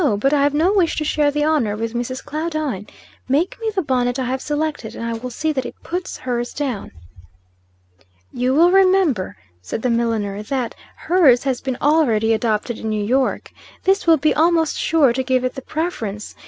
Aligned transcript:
But 0.17 0.33
I 0.33 0.41
have 0.41 0.55
no 0.55 0.73
wish 0.73 0.95
to 0.95 1.05
share 1.05 1.29
the 1.29 1.43
honor 1.43 1.77
with 1.77 1.93
Mrs. 1.93 2.25
Claudine. 2.25 2.87
Make 3.29 3.55
me 3.61 3.69
the 3.75 3.83
bonnet 3.83 4.17
I 4.17 4.23
have 4.25 4.41
selected, 4.41 4.95
and 4.95 5.05
I 5.05 5.13
will 5.13 5.29
see 5.29 5.51
that 5.53 5.63
it 5.63 5.75
puts 5.83 6.17
hers 6.17 6.55
down." 6.55 6.89
"You 8.33 8.55
will 8.55 8.71
remember," 8.71 9.37
said 9.61 9.83
the 9.83 9.91
milliner, 9.91 10.41
"that 10.41 10.73
hers 10.95 11.43
has 11.43 11.61
been 11.61 11.77
already 11.79 12.33
adopted 12.33 12.79
in 12.79 12.89
New 12.89 13.03
York. 13.05 13.51
This 13.83 14.07
will 14.07 14.17
be 14.17 14.33
almost 14.33 14.75
sure 14.79 15.13
to 15.13 15.21
give 15.23 15.43
it 15.43 15.53
the 15.53 15.61
preference. 15.61 16.33